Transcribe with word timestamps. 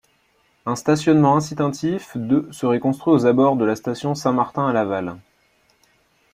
Un 0.65 0.75
stationnement 0.75 1.35
incitatif 1.35 2.17
de 2.17 2.49
serait 2.51 2.79
construit 2.79 3.13
aux 3.13 3.27
abords 3.27 3.55
de 3.55 3.65
la 3.65 3.75
station 3.75 4.15
Saint-Martin 4.15 4.67
à 4.67 4.73
Laval. 4.73 5.17